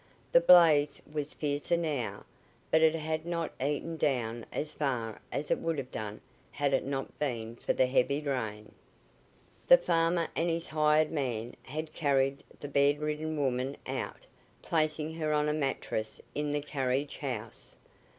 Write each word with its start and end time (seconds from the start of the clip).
The 0.31 0.41
blaze 0.41 0.99
was 1.13 1.35
fiercer 1.35 1.77
now, 1.77 2.25
but 2.71 2.81
it 2.81 2.95
had 2.95 3.23
not 3.23 3.53
eaten 3.63 3.97
down 3.97 4.47
as 4.51 4.71
far 4.71 5.21
as 5.31 5.51
it 5.51 5.59
would 5.59 5.77
have 5.77 5.91
done 5.91 6.21
had 6.49 6.73
it 6.73 6.83
not 6.83 7.19
been 7.19 7.55
for 7.55 7.73
the 7.73 7.85
heavy 7.85 8.19
rain. 8.19 8.71
The 9.67 9.77
farmer 9.77 10.27
and 10.35 10.49
his 10.49 10.65
hired 10.65 11.11
man 11.11 11.53
had 11.61 11.93
carried 11.93 12.41
the 12.61 12.67
bedridden 12.67 13.37
woman 13.37 13.77
out, 13.85 14.25
placing 14.63 15.13
her 15.13 15.33
on 15.33 15.47
a 15.47 15.53
mattress 15.53 16.19
in 16.33 16.51
the 16.51 16.61
carriage 16.61 17.17
house. 17.17 17.77